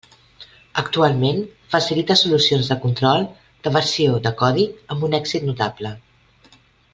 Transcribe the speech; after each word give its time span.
Actualment 0.81 1.41
facilita 1.73 2.17
solucions 2.21 2.71
de 2.71 2.77
control 2.87 3.27
de 3.67 3.75
versió 3.79 4.17
de 4.25 4.33
codi 4.43 4.65
amb 4.97 5.07
un 5.11 5.15
èxit 5.19 5.47
notable. 5.51 5.93